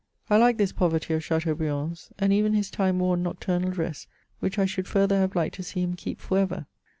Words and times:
I 0.31 0.37
like 0.37 0.57
this 0.57 0.71
poverty 0.71 1.13
of 1.13 1.23
Chateaubriand's, 1.23 2.09
and 2.17 2.33
even 2.33 2.53
his 2.55 2.71
time 2.71 2.97
worn 2.97 3.21
nocturnal 3.21 3.69
dress, 3.69 4.07
which 4.39 4.57
I 4.57 4.65
should 4.65 4.87
further 4.87 5.19
have 5.19 5.35
liked 5.35 5.53
to 5.57 5.61
see 5.63 5.81
him 5.83 5.93
keep 5.93 6.19
for 6.19 6.39
ever. 6.39 6.65